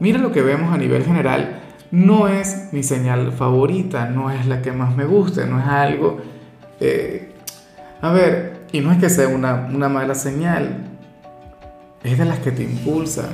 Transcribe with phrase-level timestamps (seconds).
[0.00, 1.60] Mira lo que vemos a nivel general.
[1.90, 6.20] No es mi señal favorita, no es la que más me guste, no es algo...
[6.80, 7.30] Eh,
[8.02, 10.88] a ver, y no es que sea una, mala señal,
[12.02, 13.30] es de las que te impulsan,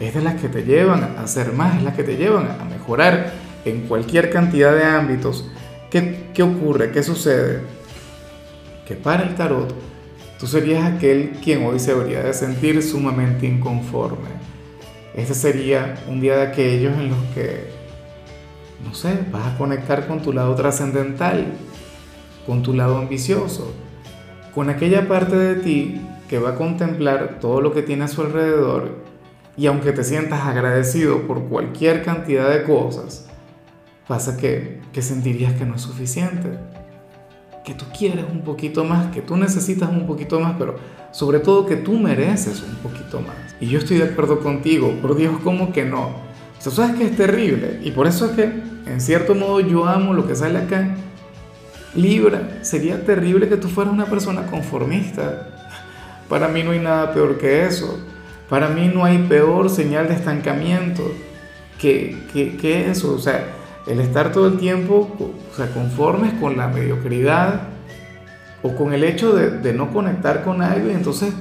[0.00, 2.64] es de las que te llevan a hacer más, es las que te llevan a
[2.64, 3.32] mejorar
[3.64, 5.48] en cualquier cantidad de ámbitos.
[5.90, 6.90] ¿Qué, qué ocurre?
[6.90, 7.60] ¿Qué sucede?
[8.88, 9.72] Que para el tarot,
[10.40, 14.43] tú serías aquel quien hoy se debería de sentir sumamente inconforme
[15.14, 17.68] este sería un día de aquellos en los que,
[18.84, 21.46] no sé, vas a conectar con tu lado trascendental,
[22.46, 23.72] con tu lado ambicioso,
[24.54, 28.22] con aquella parte de ti que va a contemplar todo lo que tiene a su
[28.22, 29.02] alrededor
[29.56, 33.28] y aunque te sientas agradecido por cualquier cantidad de cosas,
[34.08, 36.58] pasa que, que sentirías que no es suficiente
[37.64, 40.76] que tú quieres un poquito más, que tú necesitas un poquito más, pero
[41.10, 43.43] sobre todo que tú mereces un poquito más.
[43.60, 46.06] Y yo estoy de acuerdo contigo, por Dios, ¿cómo que no?
[46.58, 49.86] O sea, sabes que es terrible y por eso es que, en cierto modo, yo
[49.86, 50.96] amo lo que sale acá.
[51.94, 55.48] Libra, sería terrible que tú fueras una persona conformista.
[56.28, 57.98] Para mí no hay nada peor que eso.
[58.48, 61.02] Para mí no hay peor señal de estancamiento
[61.78, 63.14] que, que, que eso.
[63.14, 63.46] O sea,
[63.86, 67.68] el estar todo el tiempo o sea, conformes con la mediocridad
[68.62, 71.34] o con el hecho de, no conectar con algo y entonces,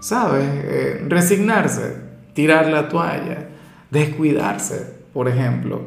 [0.00, 0.46] ¿sabes?
[0.46, 1.96] Eh, resignarse,
[2.34, 3.48] tirar la toalla,
[3.90, 5.82] descuidarse, por ejemplo.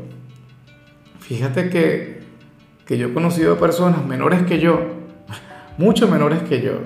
[1.19, 2.21] Fíjate que,
[2.85, 4.79] que yo he conocido a personas menores que yo,
[5.77, 6.81] mucho menores que yo,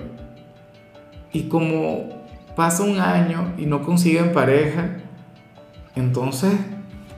[1.33, 4.97] y como pasa un año y no consiguen pareja,
[5.95, 6.53] entonces,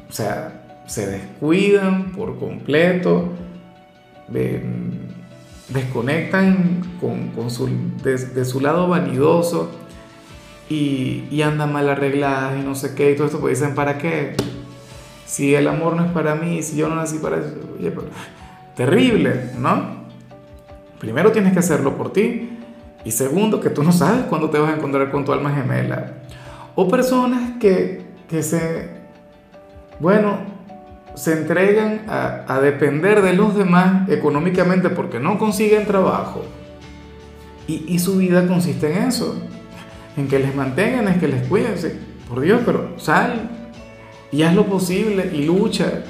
[0.10, 3.34] o sea, se descuidan por completo,
[5.70, 7.70] desconectan con, su,
[8.04, 9.70] de, su lado vanidoso
[10.70, 14.36] y, andan mal arregladas y no sé qué, y todo esto, pues dicen, ¿para qué?
[15.26, 17.94] Si el amor no es para mí, si yo no nací para eso, oye,
[18.76, 19.98] terrible, ¿no?
[21.00, 22.50] Primero tienes que hacerlo por ti
[23.06, 26.14] y segundo que tú no sabes cuándo te vas a encontrar con tu alma gemela.
[26.76, 28.90] O personas que, que se,
[30.00, 30.38] bueno,
[31.18, 36.46] se entregan a, depender de los demás económicamente porque no consiguen trabajo.
[37.68, 39.42] Y, su vida consiste en eso,
[40.18, 41.76] en que les mantengan, en que les cuiden.
[42.28, 43.50] Por Dios, pero sal
[44.32, 46.04] y haz lo posible y lucha.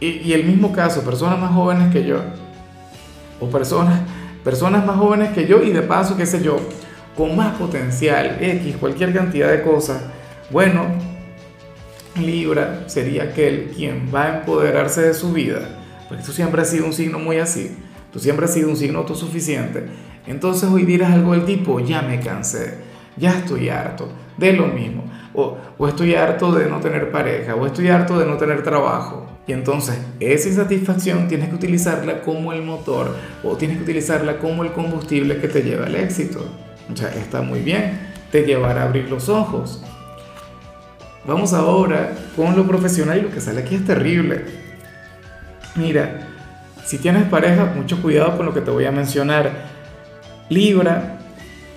[0.00, 2.20] Y, el mismo caso, personas más jóvenes que yo,
[3.40, 4.00] o personas,
[4.44, 6.60] personas más jóvenes que yo y de paso, qué sé yo,
[7.16, 10.00] con más potencial, X, cualquier cantidad de cosas.
[10.50, 10.86] Bueno,
[12.14, 15.68] Libra sería aquel quien va a empoderarse de su vida,
[16.08, 17.76] porque tú siempre has sido un signo muy así,
[18.12, 19.86] tú siempre has sido un signo autosuficiente.
[20.28, 22.74] Entonces hoy dirás algo del tipo, ya me cansé,
[23.18, 27.66] ya estoy harto de lo mismo, o, o estoy harto de no tener pareja, o
[27.66, 29.26] estoy harto de no tener trabajo.
[29.46, 34.62] Y entonces esa insatisfacción tienes que utilizarla como el motor o tienes que utilizarla como
[34.62, 36.44] el combustible que te lleva al éxito.
[36.92, 37.98] O sea, está muy bien,
[38.30, 39.82] te llevará a abrir los ojos,
[41.28, 44.46] Vamos ahora con lo profesional y lo que sale aquí es terrible.
[45.74, 46.20] Mira,
[46.86, 49.66] si tienes pareja, mucho cuidado con lo que te voy a mencionar.
[50.48, 51.18] Libra,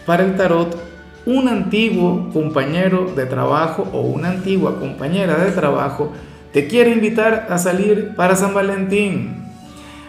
[0.06, 0.81] para el tarot,
[1.26, 6.12] un antiguo compañero de trabajo o una antigua compañera de trabajo
[6.52, 9.46] te quiere invitar a salir para San Valentín.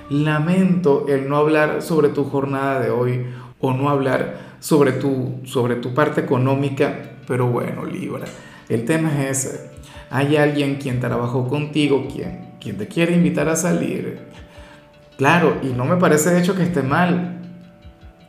[0.09, 3.27] Lamento el no hablar sobre tu jornada de hoy
[3.61, 8.27] o no hablar sobre tu, sobre tu parte económica, pero bueno, Libra
[8.73, 9.71] el tema es ese.
[10.11, 14.20] Hay alguien quien trabajó contigo, quien, quien te quiere invitar a salir.
[15.19, 17.38] Claro, y no me parece de hecho que esté mal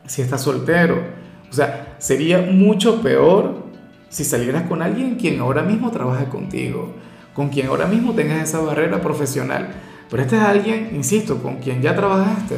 [0.05, 1.22] si estás soltero.
[1.53, 3.61] O sea, sería mucho peor
[4.09, 6.95] si salieras con alguien quien ahora mismo trabaja contigo,
[7.35, 9.67] con quien ahora mismo tengas esa barrera profesional.
[10.09, 12.55] Pero este es alguien, insisto, con quien ya trabajaste,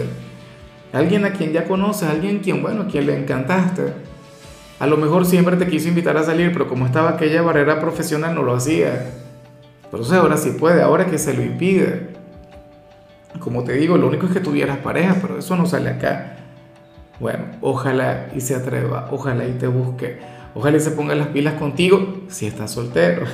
[0.93, 3.91] alguien a quien ya conoces, alguien quien, bueno, quien le encantaste.
[4.79, 8.33] A lo mejor siempre te quiso invitar a salir, pero como estaba aquella barrera profesional
[8.33, 9.11] no lo hacía.
[9.83, 12.11] Entonces ahora sí puede, ahora que se lo impide.
[13.39, 16.34] Como te digo, lo único es que tuvieras pareja, pero eso no sale acá.
[17.19, 20.19] Bueno, ojalá y se atreva, ojalá y te busque,
[20.53, 23.25] ojalá y se ponga las pilas contigo si estás soltero.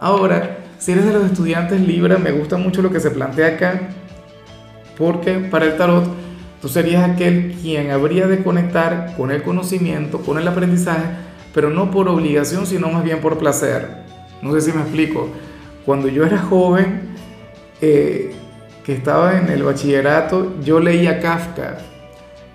[0.00, 3.80] Ahora, si eres de los estudiantes Libra, me gusta mucho lo que se plantea acá,
[4.96, 6.06] porque para el tarot
[6.62, 11.04] tú serías aquel quien habría de conectar con el conocimiento, con el aprendizaje,
[11.52, 14.04] pero no por obligación, sino más bien por placer.
[14.40, 15.28] No sé si me explico.
[15.84, 17.14] Cuando yo era joven,
[17.82, 18.34] eh,
[18.84, 21.78] que estaba en el bachillerato, yo leía Kafka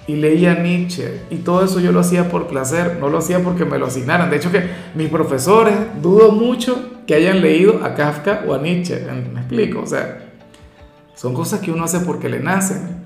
[0.07, 3.65] y leía Nietzsche y todo eso yo lo hacía por placer, no lo hacía porque
[3.65, 4.29] me lo asignaran.
[4.29, 4.63] De hecho que
[4.95, 8.99] mis profesores dudo mucho que hayan leído a Kafka o a Nietzsche,
[9.33, 10.29] me explico, o sea,
[11.15, 13.01] son cosas que uno hace porque le nacen.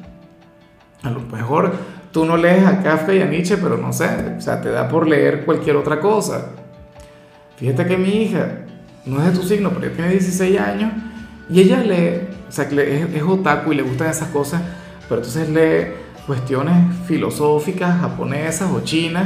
[1.03, 1.73] A lo mejor
[2.11, 4.87] tú no lees a Kafka y a Nietzsche, pero no sé, o sea, te da
[4.87, 6.51] por leer cualquier otra cosa.
[7.57, 8.65] Fíjate que mi hija
[9.05, 10.91] no es de tu signo, pero ella tiene 16 años
[11.49, 14.61] y ella lee, o sea, es, es otaku y le gustan esas cosas,
[15.07, 19.25] pero entonces lee cuestiones filosóficas japonesas o chinas,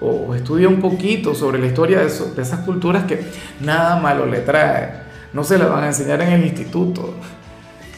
[0.00, 3.24] o, estudia un poquito sobre la historia de, de esas culturas que
[3.60, 5.06] nada malo le trae.
[5.32, 7.14] No se la van a enseñar en el instituto.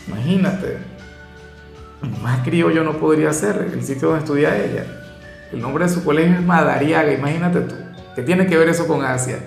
[0.06, 0.79] Imagínate.
[2.23, 4.85] Más criollo no podría ser el sitio donde estudia ella.
[5.52, 7.75] El nombre de su colegio es Madariaga, imagínate tú.
[8.14, 9.38] ¿Qué tiene que ver eso con Asia?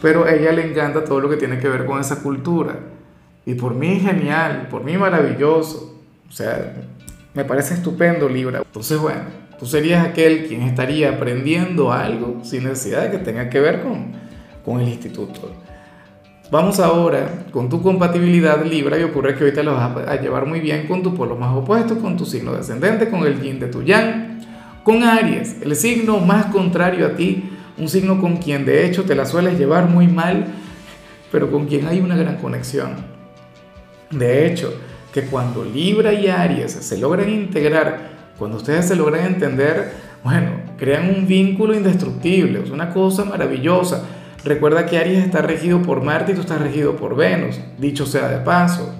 [0.00, 2.76] Pero a ella le encanta todo lo que tiene que ver con esa cultura.
[3.44, 6.00] Y por mí genial, por mí maravilloso.
[6.28, 6.74] O sea,
[7.34, 8.58] me parece estupendo Libra.
[8.58, 9.20] Entonces, bueno,
[9.58, 14.12] tú serías aquel quien estaría aprendiendo algo sin necesidad de que tenga que ver con,
[14.64, 15.52] con el instituto.
[16.50, 20.60] Vamos ahora con tu compatibilidad Libra y ocurre que ahorita lo vas a llevar muy
[20.60, 23.82] bien con tu polo más opuesto, con tu signo descendente, con el yin de tu
[23.82, 24.38] yang,
[24.84, 29.14] con Aries, el signo más contrario a ti, un signo con quien de hecho te
[29.14, 30.44] la sueles llevar muy mal,
[31.30, 32.96] pero con quien hay una gran conexión.
[34.10, 34.74] De hecho,
[35.12, 39.92] que cuando Libra y Aries se logran integrar, cuando ustedes se logran entender,
[40.24, 44.04] bueno, crean un vínculo indestructible, es una cosa maravillosa.
[44.44, 48.28] Recuerda que Aries está regido por Marte y tú estás regido por Venus, dicho sea
[48.28, 48.94] de paso.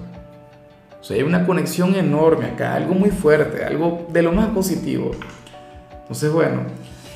[1.01, 5.11] O sea, hay una conexión enorme acá, algo muy fuerte, algo de lo más positivo.
[6.03, 6.61] Entonces, bueno,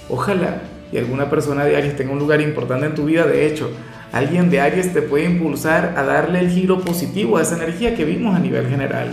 [0.09, 0.61] ojalá
[0.91, 3.25] y alguna persona de Aries tenga un lugar importante en tu vida.
[3.25, 3.69] De hecho,
[4.11, 8.05] alguien de Aries te puede impulsar a darle el giro positivo a esa energía que
[8.05, 9.11] vimos a nivel general.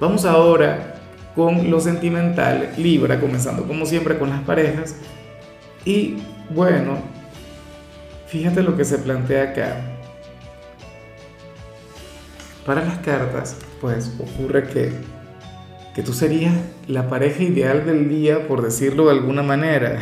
[0.00, 0.94] Vamos ahora
[1.34, 4.96] con lo sentimental, Libra, comenzando como siempre con las parejas.
[5.84, 6.16] Y
[6.50, 6.98] bueno,
[8.26, 9.76] fíjate lo que se plantea acá.
[12.64, 14.92] Para las cartas, pues ocurre que,
[15.94, 16.54] que tú serías
[16.88, 20.00] la pareja ideal del día, por decirlo de alguna manera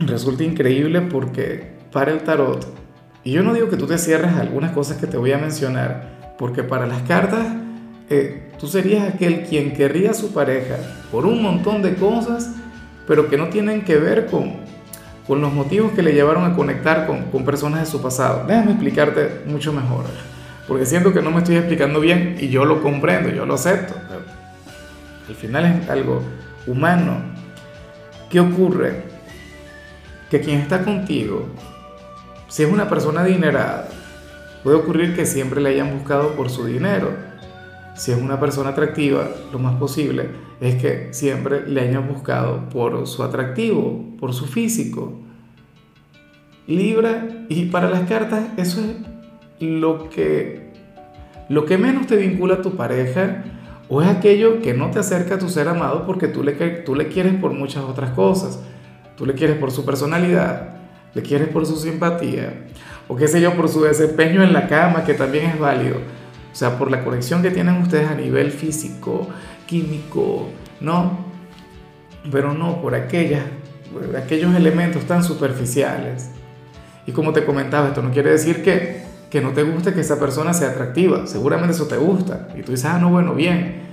[0.00, 2.66] resulta increíble porque para el tarot,
[3.24, 6.34] y yo no digo que tú te cierres algunas cosas que te voy a mencionar,
[6.38, 7.46] porque para las cartas
[8.10, 10.76] eh, tú serías aquel quien querría a su pareja
[11.10, 12.52] por un montón de cosas,
[13.06, 14.56] pero que no tienen que ver con,
[15.26, 18.44] con los motivos que le llevaron a conectar con, con personas de su pasado.
[18.46, 20.04] Déjame explicarte mucho mejor,
[20.68, 23.94] porque siento que no me estoy explicando bien y yo lo comprendo, yo lo acepto.
[25.28, 26.22] al final es algo
[26.66, 27.34] humano.
[28.30, 29.15] ¿Qué ocurre?
[30.30, 31.46] Que quien está contigo,
[32.48, 33.88] si es una persona adinerada,
[34.62, 37.10] puede ocurrir que siempre le hayan buscado por su dinero.
[37.94, 40.28] Si es una persona atractiva, lo más posible
[40.60, 45.20] es que siempre le hayan buscado por su atractivo, por su físico.
[46.66, 48.96] Libra, y para las cartas eso es
[49.60, 50.72] lo que,
[51.48, 53.44] lo que menos te vincula a tu pareja
[53.88, 56.94] o es aquello que no te acerca a tu ser amado porque tú le, tú
[56.94, 58.60] le quieres por muchas otras cosas.
[59.16, 60.76] Tú le quieres por su personalidad,
[61.14, 62.52] le quieres por su simpatía,
[63.08, 65.96] o qué sé yo, por su desempeño en la cama, que también es válido.
[65.96, 69.26] O sea, por la conexión que tienen ustedes a nivel físico,
[69.66, 70.48] químico,
[70.80, 71.18] ¿no?
[72.30, 73.44] Pero no por aquellas,
[74.22, 76.30] aquellos elementos tan superficiales.
[77.06, 80.18] Y como te comentaba, esto no quiere decir que, que no te guste que esa
[80.18, 81.26] persona sea atractiva.
[81.26, 82.48] Seguramente eso te gusta.
[82.56, 83.85] Y tú dices, ah, no, bueno, bien.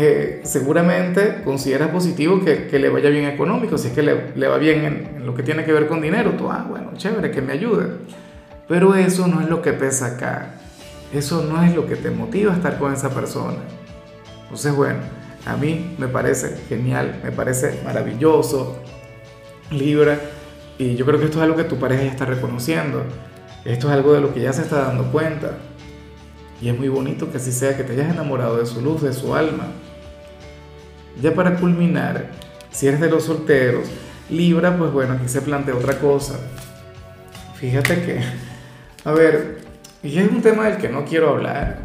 [0.00, 4.46] Eh, seguramente consideras positivo que, que, le vaya bien económico, si es que le, le
[4.46, 7.42] va bien en, lo que tiene que ver con dinero, tú, ah, bueno, chévere, que
[7.42, 7.96] me ayude.
[8.68, 10.54] Pero eso no es lo que pesa acá,
[11.12, 13.58] eso no es lo que te motiva a estar con esa persona.
[14.44, 15.00] Entonces, bueno,
[15.44, 18.78] a mí me parece genial, me parece maravilloso,
[19.72, 20.20] Libra,
[20.78, 23.02] y yo creo que esto es algo que tu pareja ya está reconociendo,
[23.64, 25.58] esto es algo de lo que ya se está dando cuenta.
[26.60, 29.12] Y es muy bonito que así sea, que te hayas enamorado de su luz, de
[29.12, 29.66] su alma.
[31.20, 32.26] Ya para culminar,
[32.70, 33.88] si eres de los solteros,
[34.30, 36.38] Libra, pues bueno, aquí se plantea otra cosa.
[37.54, 38.20] Fíjate que,
[39.04, 39.58] a ver,
[40.02, 41.78] y es un tema del que no quiero hablar.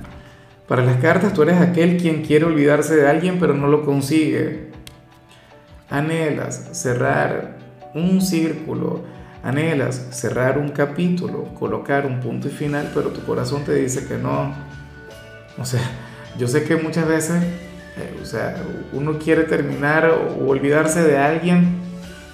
[0.67, 4.71] Para las cartas tú eres aquel quien quiere olvidarse de alguien pero no lo consigue.
[5.89, 7.57] Anhelas cerrar
[7.93, 9.03] un círculo,
[9.43, 14.17] anhelas cerrar un capítulo, colocar un punto y final, pero tu corazón te dice que
[14.17, 14.53] no.
[15.57, 15.81] O sea,
[16.37, 17.43] yo sé que muchas veces,
[17.97, 18.55] eh, o sea,
[18.91, 21.77] uno quiere terminar o olvidarse de alguien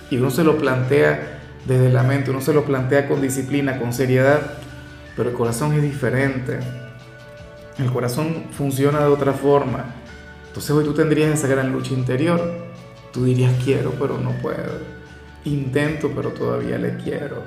[0.09, 3.93] y uno se lo plantea desde la mente, uno se lo plantea con disciplina, con
[3.93, 4.41] seriedad,
[5.15, 6.59] pero el corazón es diferente.
[7.77, 9.85] El corazón funciona de otra forma.
[10.47, 12.41] Entonces hoy tú tendrías esa gran lucha interior.
[13.11, 14.79] Tú dirías quiero, pero no puedo.
[15.45, 17.43] Intento, pero todavía le quiero.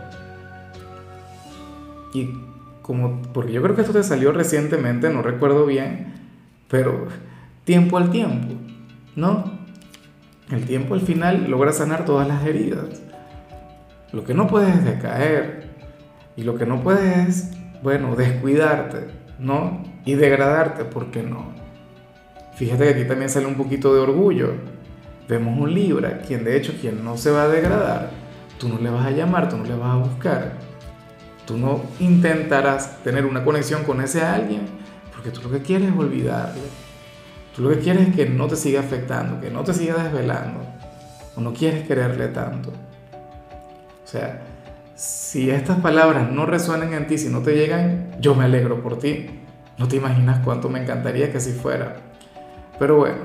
[2.14, 2.30] Y
[2.82, 6.14] como, porque yo creo que esto te salió recientemente, no recuerdo bien,
[6.68, 7.06] pero
[7.64, 8.54] tiempo al tiempo,
[9.16, 9.52] ¿no?
[10.50, 13.02] El tiempo al final logra sanar todas las heridas.
[14.12, 15.70] Lo que no puedes es decaer.
[16.36, 17.50] Y lo que no puedes es,
[17.82, 19.82] bueno, descuidarte, ¿no?
[20.04, 21.52] Y degradarte, ¿por qué no?
[22.54, 24.52] Fíjate que aquí también sale un poquito de orgullo.
[25.28, 28.10] Vemos un Libra, quien de hecho, quien no se va a degradar,
[28.58, 30.52] tú no le vas a llamar, tú no le vas a buscar.
[31.46, 34.62] Tú no intentarás tener una conexión con ese alguien
[35.12, 36.62] porque tú lo que quieres es olvidarle.
[37.54, 40.60] Tú lo que quieres es que no te siga afectando, que no te siga desvelando.
[41.36, 42.70] O no quieres quererle tanto.
[42.70, 44.42] O sea,
[44.94, 48.98] si estas palabras no resuenan en ti, si no te llegan, yo me alegro por
[48.98, 49.26] ti.
[49.78, 51.96] No te imaginas cuánto me encantaría que así fuera.
[52.78, 53.16] Pero bueno,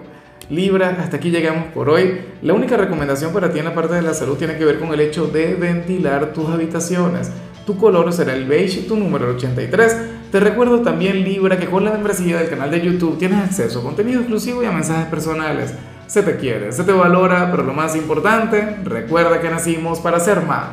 [0.49, 2.21] Libra, hasta aquí llegamos por hoy.
[2.41, 4.93] La única recomendación para ti en la parte de la salud tiene que ver con
[4.93, 7.31] el hecho de ventilar tus habitaciones.
[7.65, 9.97] Tu color será el beige y tu número el 83.
[10.37, 13.81] Te recuerdo también, Libra, que con la membresía del canal de YouTube tienes acceso a
[13.81, 15.73] contenido exclusivo y a mensajes personales.
[16.05, 20.43] Se te quiere, se te valora, pero lo más importante, recuerda que nacimos para ser
[20.43, 20.67] más.